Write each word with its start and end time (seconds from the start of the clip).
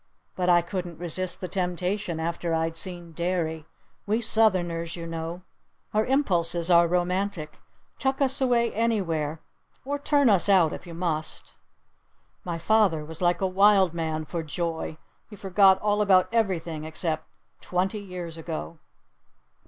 But 0.35 0.49
I 0.49 0.63
couldn't 0.63 0.97
resist 0.97 1.41
the 1.41 1.47
temptation 1.47 2.19
after 2.19 2.55
I'd 2.55 2.75
seen 2.75 3.11
Derry. 3.11 3.67
We 4.07 4.19
Southerners, 4.19 4.95
you 4.95 5.05
know! 5.05 5.43
Our 5.93 6.07
impulses 6.07 6.71
are 6.71 6.87
romantic! 6.87 7.59
Tuck 7.99 8.19
us 8.19 8.41
away 8.41 8.73
anywhere! 8.73 9.41
Or 9.85 9.99
turn 9.99 10.27
us 10.27 10.49
out 10.49 10.73
if 10.73 10.87
you 10.87 10.95
must!" 10.95 11.53
My 12.43 12.57
father 12.57 13.05
was 13.05 13.21
like 13.21 13.41
a 13.41 13.47
wild 13.47 13.93
man 13.93 14.25
for 14.25 14.41
joy! 14.41 14.97
He 15.29 15.35
forgot 15.35 15.79
all 15.83 16.01
about 16.01 16.33
everything 16.33 16.83
except 16.83 17.27
"twenty 17.61 17.99
years 17.99 18.39
ago." 18.39 18.79